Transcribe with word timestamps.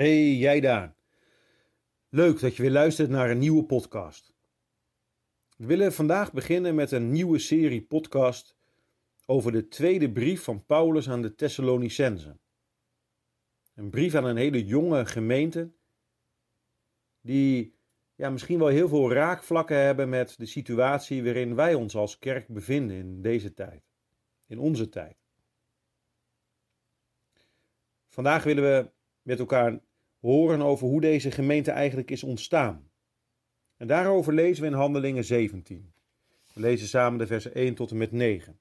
Hey, 0.00 0.34
jij 0.34 0.60
daar. 0.60 0.94
Leuk 2.08 2.40
dat 2.40 2.56
je 2.56 2.62
weer 2.62 2.70
luistert 2.70 3.08
naar 3.08 3.30
een 3.30 3.38
nieuwe 3.38 3.64
podcast. 3.64 4.32
We 5.56 5.66
willen 5.66 5.92
vandaag 5.92 6.32
beginnen 6.32 6.74
met 6.74 6.90
een 6.90 7.10
nieuwe 7.10 7.38
serie 7.38 7.82
podcast 7.82 8.56
over 9.26 9.52
de 9.52 9.68
tweede 9.68 10.12
brief 10.12 10.42
van 10.42 10.64
Paulus 10.64 11.08
aan 11.08 11.22
de 11.22 11.34
Thessalonicenzen. 11.34 12.40
Een 13.74 13.90
brief 13.90 14.14
aan 14.14 14.24
een 14.24 14.36
hele 14.36 14.64
jonge 14.64 15.06
gemeente 15.06 15.70
die 17.20 17.74
ja, 18.14 18.30
misschien 18.30 18.58
wel 18.58 18.68
heel 18.68 18.88
veel 18.88 19.12
raakvlakken 19.12 19.76
hebben 19.76 20.08
met 20.08 20.34
de 20.38 20.46
situatie 20.46 21.24
waarin 21.24 21.54
wij 21.54 21.74
ons 21.74 21.96
als 21.96 22.18
kerk 22.18 22.48
bevinden 22.48 22.96
in 22.96 23.22
deze 23.22 23.54
tijd, 23.54 23.82
in 24.46 24.58
onze 24.58 24.88
tijd. 24.88 25.16
Vandaag 28.08 28.44
willen 28.44 28.64
we 28.64 28.90
met 29.22 29.38
elkaar 29.38 29.80
horen 30.20 30.62
over 30.62 30.86
hoe 30.86 31.00
deze 31.00 31.30
gemeente 31.30 31.70
eigenlijk 31.70 32.10
is 32.10 32.22
ontstaan. 32.22 32.90
En 33.76 33.86
daarover 33.86 34.32
lezen 34.32 34.62
we 34.62 34.68
in 34.68 34.74
Handelingen 34.74 35.24
17. 35.24 35.92
We 36.52 36.60
lezen 36.60 36.88
samen 36.88 37.18
de 37.18 37.26
versen 37.26 37.54
1 37.54 37.74
tot 37.74 37.90
en 37.90 37.96
met 37.96 38.12
9. 38.12 38.60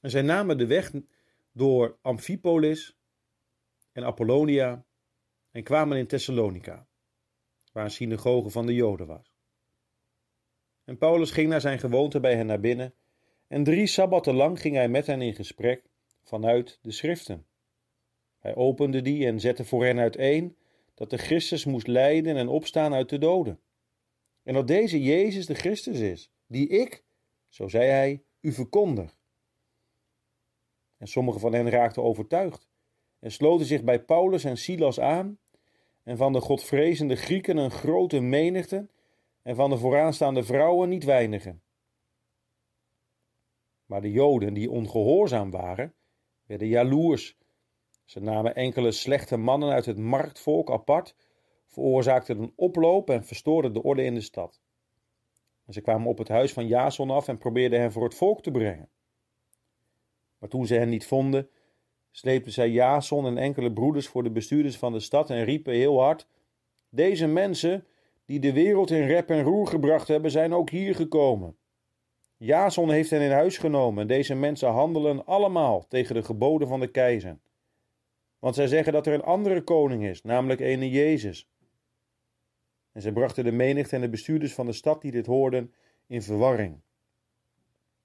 En 0.00 0.10
zij 0.10 0.22
namen 0.22 0.58
de 0.58 0.66
weg 0.66 0.92
door 1.52 1.98
Amphipolis 2.02 2.96
en 3.92 4.04
Apollonia 4.04 4.84
en 5.50 5.62
kwamen 5.62 5.98
in 5.98 6.06
Thessalonica, 6.06 6.86
waar 7.72 7.84
een 7.84 7.90
synagoge 7.90 8.50
van 8.50 8.66
de 8.66 8.74
Joden 8.74 9.06
was. 9.06 9.34
En 10.84 10.98
Paulus 10.98 11.30
ging 11.30 11.48
naar 11.48 11.60
zijn 11.60 11.78
gewoonte 11.78 12.20
bij 12.20 12.36
hen 12.36 12.46
naar 12.46 12.60
binnen, 12.60 12.94
en 13.48 13.64
drie 13.64 13.86
sabbatten 13.86 14.34
lang 14.34 14.60
ging 14.60 14.74
hij 14.74 14.88
met 14.88 15.06
hen 15.06 15.22
in 15.22 15.34
gesprek 15.34 15.90
vanuit 16.22 16.78
de 16.82 16.92
schriften. 16.92 17.46
Hij 18.42 18.54
opende 18.54 19.02
die 19.02 19.26
en 19.26 19.40
zette 19.40 19.64
voor 19.64 19.84
hen 19.84 19.98
uiteen 19.98 20.56
dat 20.94 21.10
de 21.10 21.16
Christus 21.16 21.64
moest 21.64 21.86
lijden 21.86 22.36
en 22.36 22.48
opstaan 22.48 22.94
uit 22.94 23.08
de 23.08 23.18
doden. 23.18 23.60
En 24.42 24.54
dat 24.54 24.66
deze 24.66 25.02
Jezus 25.02 25.46
de 25.46 25.54
Christus 25.54 25.98
is, 25.98 26.30
die 26.46 26.68
ik, 26.68 27.04
zo 27.48 27.68
zei 27.68 27.88
hij, 27.88 28.22
u 28.40 28.52
verkondig. 28.52 29.18
En 30.96 31.06
sommigen 31.06 31.40
van 31.40 31.52
hen 31.52 31.70
raakten 31.70 32.02
overtuigd 32.02 32.68
en 33.18 33.32
sloten 33.32 33.66
zich 33.66 33.84
bij 33.84 34.04
Paulus 34.04 34.44
en 34.44 34.56
Silas 34.56 35.00
aan, 35.00 35.38
en 36.02 36.16
van 36.16 36.32
de 36.32 36.40
godvrezende 36.40 37.16
Grieken 37.16 37.56
een 37.56 37.70
grote 37.70 38.20
menigte, 38.20 38.88
en 39.42 39.56
van 39.56 39.70
de 39.70 39.78
vooraanstaande 39.78 40.44
vrouwen 40.44 40.88
niet 40.88 41.04
weinigen. 41.04 41.62
Maar 43.86 44.00
de 44.00 44.10
Joden 44.10 44.54
die 44.54 44.70
ongehoorzaam 44.70 45.50
waren, 45.50 45.94
werden 46.46 46.68
jaloers 46.68 47.36
ze 48.04 48.20
namen 48.20 48.54
enkele 48.54 48.92
slechte 48.92 49.36
mannen 49.36 49.70
uit 49.70 49.86
het 49.86 49.98
marktvolk 49.98 50.70
apart, 50.70 51.14
veroorzaakten 51.66 52.38
een 52.38 52.52
oploop 52.56 53.10
en 53.10 53.24
verstoorden 53.24 53.72
de 53.72 53.82
orde 53.82 54.04
in 54.04 54.14
de 54.14 54.20
stad. 54.20 54.60
En 55.66 55.72
ze 55.72 55.80
kwamen 55.80 56.08
op 56.08 56.18
het 56.18 56.28
huis 56.28 56.52
van 56.52 56.66
Jason 56.66 57.10
af 57.10 57.28
en 57.28 57.38
probeerden 57.38 57.80
hen 57.80 57.92
voor 57.92 58.04
het 58.04 58.14
volk 58.14 58.42
te 58.42 58.50
brengen. 58.50 58.88
Maar 60.38 60.48
toen 60.48 60.66
ze 60.66 60.74
hen 60.74 60.88
niet 60.88 61.06
vonden, 61.06 61.48
sleepten 62.10 62.52
zij 62.52 62.70
Jason 62.70 63.26
en 63.26 63.38
enkele 63.38 63.72
broeders 63.72 64.08
voor 64.08 64.22
de 64.22 64.30
bestuurders 64.30 64.76
van 64.76 64.92
de 64.92 65.00
stad 65.00 65.30
en 65.30 65.44
riepen 65.44 65.74
heel 65.74 66.00
hard: 66.00 66.26
Deze 66.88 67.26
mensen, 67.26 67.86
die 68.24 68.40
de 68.40 68.52
wereld 68.52 68.90
in 68.90 69.06
rep 69.06 69.30
en 69.30 69.42
roer 69.42 69.66
gebracht 69.66 70.08
hebben, 70.08 70.30
zijn 70.30 70.54
ook 70.54 70.70
hier 70.70 70.94
gekomen. 70.94 71.56
Jason 72.36 72.90
heeft 72.90 73.10
hen 73.10 73.20
in 73.20 73.30
huis 73.30 73.58
genomen 73.58 74.02
en 74.02 74.08
deze 74.08 74.34
mensen 74.34 74.70
handelen 74.70 75.26
allemaal 75.26 75.86
tegen 75.88 76.14
de 76.14 76.22
geboden 76.22 76.68
van 76.68 76.80
de 76.80 76.90
keizer. 76.90 77.38
Want 78.42 78.54
zij 78.54 78.66
zeggen 78.66 78.92
dat 78.92 79.06
er 79.06 79.12
een 79.14 79.22
andere 79.22 79.62
koning 79.62 80.04
is, 80.04 80.22
namelijk 80.22 80.60
ene 80.60 80.90
Jezus. 80.90 81.50
En 82.92 83.02
zij 83.02 83.12
brachten 83.12 83.44
de 83.44 83.52
menigte 83.52 83.94
en 83.94 84.00
de 84.00 84.08
bestuurders 84.08 84.54
van 84.54 84.66
de 84.66 84.72
stad 84.72 85.02
die 85.02 85.10
dit 85.10 85.26
hoorden 85.26 85.74
in 86.06 86.22
verwarring. 86.22 86.80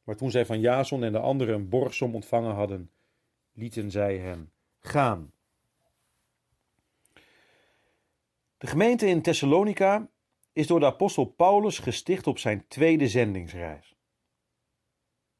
Maar 0.03 0.15
toen 0.15 0.31
zij 0.31 0.45
van 0.45 0.59
Jason 0.59 1.03
en 1.03 1.11
de 1.11 1.19
anderen 1.19 1.55
een 1.55 1.69
borgsom 1.69 2.15
ontvangen 2.15 2.53
hadden, 2.53 2.91
lieten 3.53 3.91
zij 3.91 4.17
hen 4.17 4.51
gaan. 4.79 5.31
De 8.57 8.67
gemeente 8.67 9.07
in 9.07 9.21
Thessalonica 9.21 10.09
is 10.53 10.67
door 10.67 10.79
de 10.79 10.85
apostel 10.85 11.25
Paulus 11.25 11.79
gesticht 11.79 12.27
op 12.27 12.39
zijn 12.39 12.67
tweede 12.67 13.07
zendingsreis. 13.07 13.96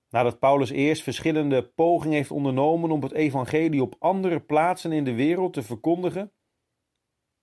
Nadat 0.10 0.40
Paulus 0.40 0.70
eerst 0.70 1.04
verschillende 1.04 1.68
pogingen 1.68 2.16
heeft 2.16 2.32
ondernomen 2.32 2.92
om 2.92 3.04
het 3.04 3.12
evangelie 3.12 3.82
op 3.82 3.96
andere 4.00 4.40
plaatsen 4.40 4.92
in 4.92 5.04
de 5.04 5.14
wereld 5.14 5.54
te 5.54 5.64
verkondigen, 5.64 6.32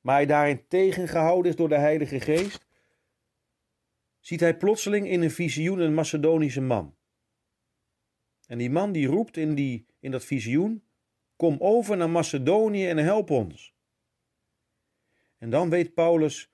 maar 0.00 0.14
hij 0.14 0.26
daarin 0.26 0.68
tegengehouden 0.68 1.50
is 1.50 1.56
door 1.56 1.68
de 1.68 1.78
Heilige 1.78 2.20
Geest, 2.20 2.66
ziet 4.20 4.40
hij 4.40 4.56
plotseling 4.56 5.08
in 5.08 5.22
een 5.22 5.30
visioen 5.30 5.78
een 5.78 5.94
Macedonische 5.94 6.60
man. 6.60 6.96
En 8.46 8.58
die 8.58 8.70
man 8.70 8.92
die 8.92 9.06
roept 9.06 9.36
in, 9.36 9.54
die, 9.54 9.86
in 10.00 10.10
dat 10.10 10.24
visioen, 10.24 10.84
kom 11.36 11.56
over 11.58 11.96
naar 11.96 12.10
Macedonië 12.10 12.88
en 12.88 12.98
help 12.98 13.30
ons. 13.30 13.74
En 15.38 15.50
dan 15.50 15.70
weet 15.70 15.94
Paulus 15.94 16.50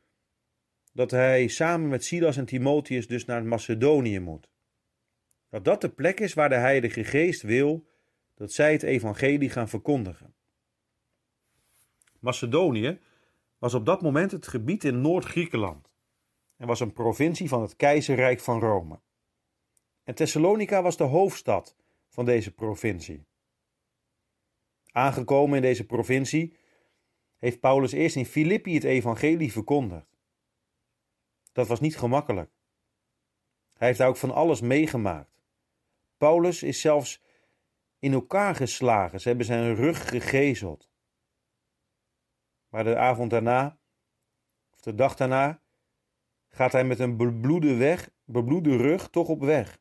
dat 0.92 1.10
hij 1.10 1.48
samen 1.48 1.88
met 1.88 2.04
Silas 2.04 2.36
en 2.36 2.46
Timotheus 2.46 3.06
dus 3.06 3.24
naar 3.24 3.44
Macedonië 3.44 4.20
moet 4.20 4.49
dat 5.50 5.64
dat 5.64 5.80
de 5.80 5.88
plek 5.88 6.20
is 6.20 6.34
waar 6.34 6.48
de 6.48 6.54
Heilige 6.54 7.04
Geest 7.04 7.42
wil 7.42 7.88
dat 8.34 8.52
zij 8.52 8.72
het 8.72 8.82
evangelie 8.82 9.50
gaan 9.50 9.68
verkondigen. 9.68 10.34
Macedonië 12.18 13.00
was 13.58 13.74
op 13.74 13.86
dat 13.86 14.02
moment 14.02 14.30
het 14.30 14.46
gebied 14.46 14.84
in 14.84 15.00
Noord-Griekenland 15.00 15.90
en 16.56 16.66
was 16.66 16.80
een 16.80 16.92
provincie 16.92 17.48
van 17.48 17.62
het 17.62 17.76
keizerrijk 17.76 18.40
van 18.40 18.60
Rome. 18.60 19.00
En 20.04 20.14
Thessalonica 20.14 20.82
was 20.82 20.96
de 20.96 21.04
hoofdstad 21.04 21.76
van 22.08 22.24
deze 22.24 22.54
provincie. 22.54 23.26
Aangekomen 24.92 25.56
in 25.56 25.62
deze 25.62 25.86
provincie 25.86 26.56
heeft 27.38 27.60
Paulus 27.60 27.92
eerst 27.92 28.16
in 28.16 28.26
Filippi 28.26 28.74
het 28.74 28.84
evangelie 28.84 29.52
verkondigd. 29.52 30.18
Dat 31.52 31.68
was 31.68 31.80
niet 31.80 31.96
gemakkelijk. 31.96 32.50
Hij 33.72 33.86
heeft 33.86 33.98
daar 33.98 34.08
ook 34.08 34.16
van 34.16 34.30
alles 34.30 34.60
meegemaakt. 34.60 35.29
Paulus 36.20 36.62
is 36.62 36.80
zelfs 36.80 37.22
in 37.98 38.12
elkaar 38.12 38.54
geslagen. 38.54 39.20
Ze 39.20 39.28
hebben 39.28 39.46
zijn 39.46 39.74
rug 39.74 40.08
gegezeld. 40.08 40.90
Maar 42.68 42.84
de 42.84 42.96
avond 42.96 43.30
daarna, 43.30 43.78
of 44.72 44.80
de 44.80 44.94
dag 44.94 45.16
daarna, 45.16 45.62
gaat 46.48 46.72
hij 46.72 46.84
met 46.84 46.98
een 46.98 47.16
bebloede, 47.16 47.98
bebloede 48.24 48.76
rug 48.76 49.10
toch 49.10 49.28
op 49.28 49.40
weg. 49.40 49.80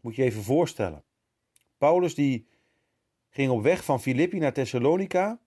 Moet 0.00 0.14
je 0.14 0.22
even 0.22 0.42
voorstellen. 0.42 1.04
Paulus 1.78 2.14
die 2.14 2.48
ging 3.28 3.50
op 3.50 3.62
weg 3.62 3.84
van 3.84 4.00
Filippi 4.00 4.38
naar 4.38 4.52
Thessalonica, 4.52 5.40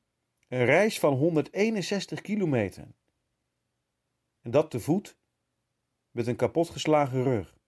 een 0.47 0.65
reis 0.65 0.99
van 0.99 1.13
161 1.13 2.21
kilometer. 2.21 2.87
En 4.41 4.51
dat 4.51 4.71
te 4.71 4.79
voet, 4.79 5.17
met 6.11 6.27
een 6.27 6.35
kapotgeslagen 6.35 7.23
rug. 7.23 7.59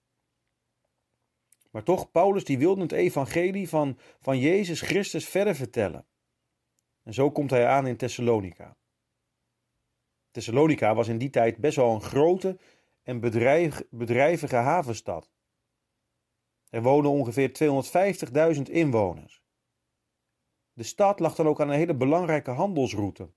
Maar 1.74 1.84
toch, 1.84 2.12
Paulus 2.12 2.44
die 2.44 2.58
wilde 2.58 2.82
het 2.82 2.92
evangelie 2.92 3.70
van, 3.70 3.98
van 4.20 4.40
Jezus 4.40 4.82
Christus 4.82 5.28
verder 5.28 5.56
vertellen. 5.56 6.06
En 7.04 7.14
zo 7.14 7.32
komt 7.32 7.50
hij 7.50 7.68
aan 7.68 7.88
in 7.88 7.98
Thessalonica. 7.98 8.78
Thessalonica 10.32 10.96
was 10.96 11.08
in 11.08 11.18
die 11.18 11.30
tijd 11.30 11.58
best 11.58 11.76
wel 11.76 11.94
een 11.94 12.02
grote 12.02 12.60
en 13.04 13.20
bedrijvige 13.90 14.56
havenstad. 14.56 15.32
Er 16.70 16.82
woonden 16.82 17.12
ongeveer 17.12 17.52
250.000 18.56 18.62
inwoners. 18.62 19.42
De 20.74 20.84
stad 20.84 21.20
lag 21.20 21.36
dan 21.36 21.48
ook 21.48 21.62
aan 21.62 21.70
een 21.70 21.78
hele 21.78 21.96
belangrijke 21.96 22.52
handelsroute. 22.52 23.30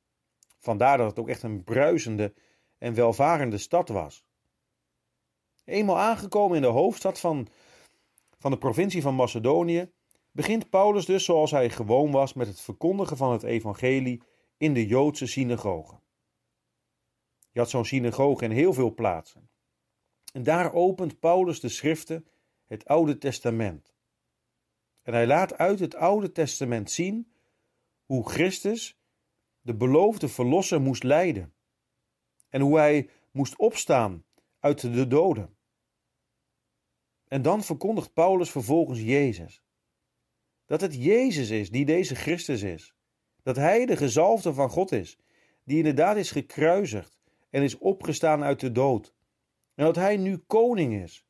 Vandaar 0.58 0.98
dat 0.98 1.06
het 1.06 1.18
ook 1.18 1.28
echt 1.28 1.42
een 1.42 1.64
bruisende 1.64 2.34
en 2.78 2.94
welvarende 2.94 3.58
stad 3.58 3.88
was. 3.88 4.24
Eenmaal 5.64 5.98
aangekomen 5.98 6.56
in 6.56 6.62
de 6.62 6.68
hoofdstad 6.68 7.20
van, 7.20 7.48
van 8.38 8.50
de 8.50 8.58
provincie 8.58 9.02
van 9.02 9.14
Macedonië 9.14 9.92
begint 10.30 10.70
Paulus 10.70 11.04
dus 11.04 11.24
zoals 11.24 11.50
hij 11.50 11.70
gewoon 11.70 12.10
was 12.10 12.32
met 12.32 12.46
het 12.46 12.60
verkondigen 12.60 13.16
van 13.16 13.32
het 13.32 13.42
evangelie 13.42 14.22
in 14.56 14.74
de 14.74 14.86
Joodse 14.86 15.26
synagogen. 15.26 16.00
Je 17.50 17.58
had 17.58 17.70
zo'n 17.70 17.84
synagoge 17.84 18.44
in 18.44 18.50
heel 18.50 18.72
veel 18.72 18.94
plaatsen. 18.94 19.50
En 20.32 20.42
daar 20.42 20.72
opent 20.72 21.20
Paulus 21.20 21.60
de 21.60 21.68
schriften, 21.68 22.26
het 22.66 22.84
Oude 22.84 23.18
Testament. 23.18 23.94
En 25.02 25.12
hij 25.12 25.26
laat 25.26 25.58
uit 25.58 25.78
het 25.78 25.94
Oude 25.94 26.32
Testament 26.32 26.90
zien 26.90 27.32
hoe 28.04 28.28
Christus, 28.28 28.98
de 29.60 29.74
beloofde 29.74 30.28
verlosser, 30.28 30.80
moest 30.80 31.02
lijden. 31.02 31.54
En 32.48 32.60
hoe 32.60 32.76
hij 32.76 33.10
moest 33.30 33.58
opstaan 33.58 34.24
uit 34.60 34.80
de 34.80 35.06
doden. 35.06 35.55
En 37.28 37.42
dan 37.42 37.64
verkondigt 37.64 38.12
Paulus 38.12 38.50
vervolgens 38.50 39.00
Jezus. 39.00 39.62
Dat 40.64 40.80
het 40.80 40.94
Jezus 40.94 41.50
is 41.50 41.70
die 41.70 41.84
deze 41.84 42.14
Christus 42.14 42.62
is. 42.62 42.94
Dat 43.42 43.56
hij 43.56 43.86
de 43.86 43.96
gezalfde 43.96 44.54
van 44.54 44.68
God 44.68 44.92
is, 44.92 45.18
die 45.64 45.76
inderdaad 45.76 46.16
is 46.16 46.30
gekruisigd 46.30 47.18
en 47.50 47.62
is 47.62 47.78
opgestaan 47.78 48.42
uit 48.42 48.60
de 48.60 48.72
dood. 48.72 49.14
En 49.74 49.84
dat 49.84 49.96
hij 49.96 50.16
nu 50.16 50.36
koning 50.36 50.94
is. 50.94 51.26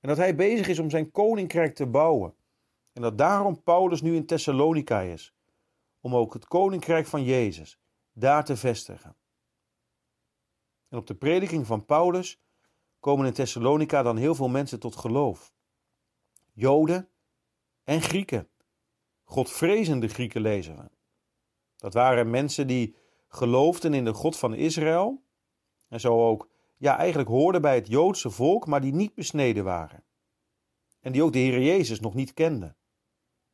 En 0.00 0.08
dat 0.08 0.16
hij 0.16 0.34
bezig 0.34 0.68
is 0.68 0.78
om 0.78 0.90
zijn 0.90 1.10
koninkrijk 1.10 1.74
te 1.74 1.86
bouwen. 1.86 2.34
En 2.92 3.02
dat 3.02 3.18
daarom 3.18 3.62
Paulus 3.62 4.02
nu 4.02 4.14
in 4.14 4.26
Thessalonica 4.26 5.00
is, 5.00 5.34
om 6.00 6.14
ook 6.14 6.32
het 6.32 6.46
koninkrijk 6.46 7.06
van 7.06 7.24
Jezus 7.24 7.78
daar 8.12 8.44
te 8.44 8.56
vestigen. 8.56 9.16
En 10.88 10.98
op 10.98 11.06
de 11.06 11.14
prediking 11.14 11.66
van 11.66 11.84
Paulus 11.84 12.40
komen 13.06 13.26
in 13.26 13.32
Thessalonica 13.32 14.02
dan 14.02 14.16
heel 14.16 14.34
veel 14.34 14.48
mensen 14.48 14.80
tot 14.80 14.96
geloof. 14.96 15.52
Joden 16.52 17.08
en 17.84 18.02
Grieken. 18.02 18.48
Godvrezende 19.24 20.08
Grieken 20.08 20.40
lezen 20.40 20.76
we. 20.76 20.90
Dat 21.76 21.94
waren 21.94 22.30
mensen 22.30 22.66
die 22.66 22.96
geloofden 23.28 23.94
in 23.94 24.04
de 24.04 24.12
God 24.12 24.38
van 24.38 24.54
Israël 24.54 25.22
en 25.88 26.00
zo 26.00 26.28
ook 26.28 26.48
ja, 26.76 26.96
eigenlijk 26.98 27.28
hoorden 27.28 27.62
bij 27.62 27.74
het 27.74 27.86
Joodse 27.86 28.30
volk, 28.30 28.66
maar 28.66 28.80
die 28.80 28.94
niet 28.94 29.14
besneden 29.14 29.64
waren. 29.64 30.04
En 31.00 31.12
die 31.12 31.22
ook 31.22 31.32
de 31.32 31.38
Heer 31.38 31.60
Jezus 31.62 32.00
nog 32.00 32.14
niet 32.14 32.34
kenden. 32.34 32.76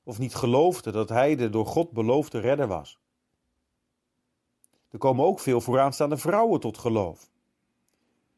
Of 0.02 0.18
niet 0.18 0.34
geloofden 0.34 0.92
dat 0.92 1.08
Hij 1.08 1.36
de 1.36 1.50
door 1.50 1.66
God 1.66 1.90
beloofde 1.90 2.38
redder 2.38 2.66
was. 2.66 2.98
Er 4.88 4.98
komen 4.98 5.24
ook 5.24 5.40
veel 5.40 5.60
vooraanstaande 5.60 6.16
vrouwen 6.16 6.60
tot 6.60 6.78
geloof. 6.78 7.31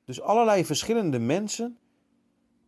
Dus 0.04 0.20
allerlei 0.20 0.64
verschillende 0.64 1.18
mensen 1.18 1.78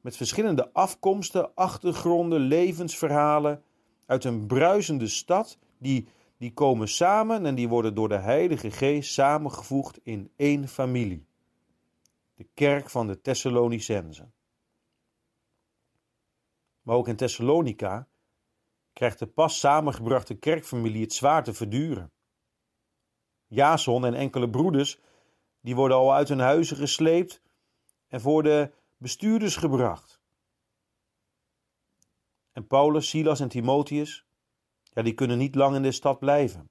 met 0.01 0.17
verschillende 0.17 0.73
afkomsten, 0.73 1.55
achtergronden, 1.55 2.41
levensverhalen 2.41 3.63
uit 4.07 4.25
een 4.25 4.47
bruisende 4.47 5.09
stad, 5.09 5.59
die, 5.79 6.09
die 6.37 6.53
komen 6.53 6.89
samen 6.89 7.47
en 7.47 7.55
die 7.55 7.69
worden 7.69 7.95
door 7.95 8.09
de 8.09 8.19
Heilige 8.19 8.71
Geest 8.71 9.13
samengevoegd 9.13 9.99
in 10.03 10.31
één 10.37 10.69
familie. 10.69 11.27
De 12.35 12.47
kerk 12.55 12.91
van 12.91 13.07
de 13.07 13.21
Thessalonicenzen. 13.21 14.33
Maar 16.83 16.97
ook 16.97 17.09
in 17.09 17.17
Thessalonica 17.17 18.09
krijgt 18.93 19.19
de 19.19 19.27
pas 19.27 19.59
samengebrachte 19.59 20.35
kerkfamilie 20.35 21.03
het 21.03 21.13
zwaar 21.13 21.45
te 21.45 21.55
verduren. 21.55 22.11
Jason 23.47 24.05
en 24.05 24.15
enkele 24.15 24.51
broeders 24.51 25.01
die 25.67 25.75
worden 25.75 25.97
al 25.97 26.15
uit 26.15 26.29
hun 26.29 26.39
huizen 26.39 26.77
gesleept 26.77 27.43
en 28.09 28.21
voor 28.21 28.43
de 28.43 28.73
bestuurders 28.97 29.57
gebracht. 29.57 30.21
En 32.53 32.67
Paulus, 32.67 33.09
Silas 33.09 33.41
en 33.41 33.49
Timotheus, 33.49 34.27
ja, 34.83 35.03
die 35.03 35.15
kunnen 35.15 35.39
niet 35.39 35.55
lang 35.55 35.77
in 35.77 35.83
de 35.83 35.93
stad 35.93 36.19
blijven. 36.19 36.71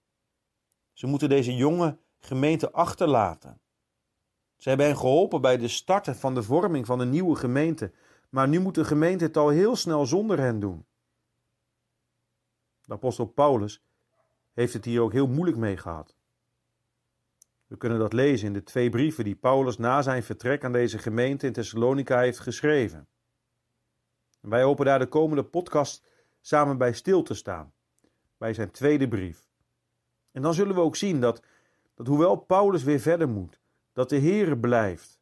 Ze 0.93 1.07
moeten 1.07 1.29
deze 1.29 1.55
jonge 1.55 1.99
gemeente 2.19 2.71
achterlaten. 2.71 3.61
Ze 4.57 4.69
hebben 4.69 4.87
hen 4.87 4.97
geholpen 4.97 5.41
bij 5.41 5.57
de 5.57 5.67
starten 5.67 6.15
van 6.15 6.35
de 6.35 6.43
vorming 6.43 6.85
van 6.85 6.99
een 6.99 7.09
nieuwe 7.09 7.35
gemeente, 7.35 7.93
maar 8.29 8.47
nu 8.47 8.59
moet 8.59 8.75
de 8.75 8.85
gemeente 8.85 9.23
het 9.23 9.37
al 9.37 9.49
heel 9.49 9.75
snel 9.75 10.05
zonder 10.05 10.39
hen 10.39 10.59
doen. 10.59 10.85
De 12.81 12.93
apostel 12.93 13.25
Paulus 13.25 13.83
heeft 14.53 14.73
het 14.73 14.85
hier 14.85 15.01
ook 15.01 15.13
heel 15.13 15.27
moeilijk 15.27 15.57
mee 15.57 15.77
gehad. 15.77 16.14
We 17.67 17.77
kunnen 17.77 17.99
dat 17.99 18.13
lezen 18.13 18.47
in 18.47 18.53
de 18.53 18.63
twee 18.63 18.89
brieven 18.89 19.23
die 19.23 19.35
Paulus 19.35 19.77
na 19.77 20.01
zijn 20.01 20.23
vertrek 20.23 20.63
aan 20.63 20.71
deze 20.71 20.97
gemeente 20.97 21.45
in 21.45 21.53
Thessalonica 21.53 22.19
heeft 22.19 22.39
geschreven. 22.39 23.07
En 24.41 24.49
wij 24.49 24.63
hopen 24.63 24.85
daar 24.85 24.99
de 24.99 25.07
komende 25.07 25.43
podcast 25.43 26.05
samen 26.41 26.77
bij 26.77 26.93
stil 26.93 27.23
te 27.23 27.33
staan, 27.33 27.73
bij 28.37 28.53
zijn 28.53 28.71
tweede 28.71 29.07
brief. 29.07 29.47
En 30.31 30.41
dan 30.41 30.53
zullen 30.53 30.75
we 30.75 30.81
ook 30.81 30.95
zien 30.95 31.21
dat, 31.21 31.43
dat 31.93 32.07
hoewel 32.07 32.35
Paulus 32.35 32.83
weer 32.83 32.99
verder 32.99 33.29
moet, 33.29 33.59
dat 33.93 34.09
de 34.09 34.19
Heere 34.19 34.57
blijft, 34.57 35.19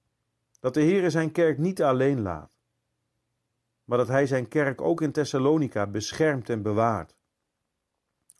dat 0.60 0.74
de 0.74 0.82
Heere 0.82 1.10
zijn 1.10 1.32
kerk 1.32 1.58
niet 1.58 1.84
alleen 1.84 2.22
laat, 2.22 2.52
maar 3.84 3.98
dat 3.98 4.08
hij 4.08 4.28
zijn 4.28 4.48
kerk 4.48 4.82
ook 4.82 5.02
in 5.02 5.12
Thessalonica 5.12 5.88
beschermt 5.88 6.50
en 6.50 6.62
bewaart. 6.62 7.16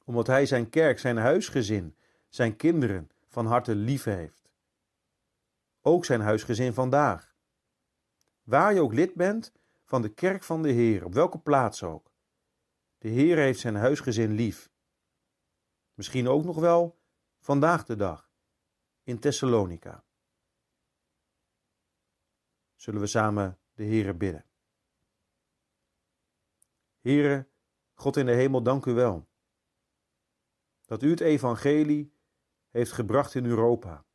Omdat 0.04 0.28
hij 0.28 0.46
zijn 0.46 0.70
kerk, 0.70 1.00
zijn 1.00 1.18
huisgezin, 1.18 1.96
zijn 2.30 2.56
kinderen, 2.56 3.10
van 3.34 3.46
harte 3.46 3.76
lief 3.76 4.04
heeft. 4.04 4.50
Ook 5.82 6.06
zijn 6.06 6.22
huisgezin 6.22 6.74
vandaag. 6.74 7.36
Waar 8.44 8.74
je 8.74 8.82
ook 8.82 8.94
lid 8.94 9.14
bent 9.14 9.52
van 9.84 10.02
de 10.02 10.10
kerk 10.10 10.44
van 10.44 10.62
de 10.62 10.70
Heer, 10.70 11.06
op 11.06 11.14
welke 11.14 11.40
plaats 11.40 11.84
ook. 11.84 12.12
De 12.98 13.08
Heer 13.08 13.38
heeft 13.38 13.60
zijn 13.60 13.76
huisgezin 13.76 14.32
lief. 14.32 14.72
Misschien 15.94 16.28
ook 16.28 16.44
nog 16.44 16.60
wel 16.60 17.00
vandaag 17.40 17.86
de 17.86 17.96
dag 17.96 18.32
in 19.04 19.20
Thessalonica. 19.20 20.04
Zullen 22.76 23.02
we 23.02 23.08
samen 23.08 23.60
de 23.74 23.84
Heere 23.84 24.14
bidden. 24.14 24.46
Heere, 27.00 27.48
God 27.94 28.18
in 28.18 28.26
de 28.26 28.34
hemel, 28.34 28.64
dank 28.64 28.86
u 28.86 28.94
wel. 28.94 29.28
Dat 30.86 31.04
u 31.04 31.10
het 31.10 31.20
evangelie 31.20 32.14
heeft 32.74 32.92
gebracht 32.92 33.36
in 33.36 33.46
Europa. 33.46 34.06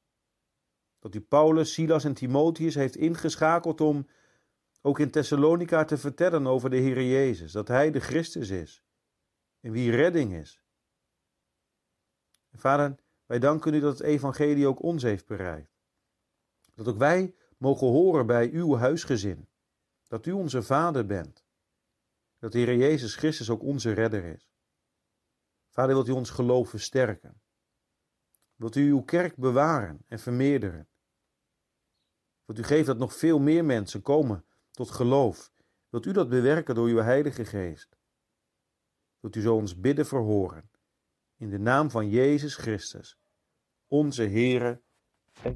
Dat 0.99 1.15
u 1.15 1.21
Paulus, 1.21 1.73
Silas 1.73 2.05
en 2.05 2.15
Timotheus 2.15 2.75
heeft 2.75 2.97
ingeschakeld 2.97 3.81
om 3.81 4.07
ook 4.81 4.99
in 4.99 5.11
Thessalonica 5.11 5.85
te 5.85 5.99
vertellen 5.99 6.47
over 6.47 6.71
de 6.71 6.77
Heer 6.77 7.03
Jezus, 7.03 7.53
dat 7.53 7.69
Hij 7.69 7.91
de 7.91 8.01
Christus 8.01 8.51
is 8.51 8.85
en 9.61 9.73
wie 9.73 9.91
redding 9.91 10.35
is. 10.35 10.61
vader, 12.53 12.95
wij 13.27 13.39
danken 13.39 13.75
u 13.75 13.81
dat 13.81 13.99
het 13.99 14.07
evangelie 14.07 14.67
ook 14.67 14.83
ons 14.83 15.03
heeft 15.03 15.27
bereikt. 15.27 15.77
Dat 16.75 16.89
ook 16.89 16.99
wij 16.99 17.35
mogen 17.57 17.87
horen 17.87 18.27
bij 18.27 18.51
uw 18.51 18.77
huisgezin. 18.77 19.49
Dat 20.07 20.27
u 20.27 20.33
onze 20.33 20.63
vader 20.63 21.07
bent. 21.07 21.45
Dat 22.39 22.53
de 22.53 22.59
Heer 22.59 22.77
Jezus 22.77 23.15
Christus 23.15 23.51
ook 23.51 23.63
onze 23.63 23.93
redder 23.93 24.25
is. 24.25 24.51
Vader, 25.69 25.95
wilt 25.95 26.09
u 26.09 26.13
ons 26.13 26.31
geloof 26.31 26.69
versterken. 26.69 27.41
Wilt 28.59 28.77
u 28.77 28.89
uw 28.89 29.03
kerk 29.03 29.37
bewaren 29.37 30.05
en 30.09 30.19
vermeerderen? 30.19 30.89
Wilt 32.45 32.59
u 32.59 32.63
geven 32.63 32.87
dat 32.87 32.99
nog 32.99 33.15
veel 33.15 33.39
meer 33.39 33.65
mensen 33.65 34.03
komen 34.03 34.47
tot 34.71 34.91
geloof? 34.91 35.53
Wilt 35.89 36.07
u 36.07 36.13
dat 36.13 36.29
bewerken 36.29 36.75
door 36.75 36.87
uw 36.87 36.97
Heilige 36.97 37.45
Geest? 37.45 37.97
Wilt 39.21 39.37
u 39.37 39.41
zo 39.41 39.55
ons 39.55 39.81
bidden 39.81 40.07
verhoren? 40.07 40.71
In 41.37 41.51
de 41.51 41.59
naam 41.59 41.91
van 41.91 42.09
Jezus 42.09 42.55
Christus, 42.55 43.19
onze 43.87 44.23
Heere 44.23 44.83
en 45.43 45.55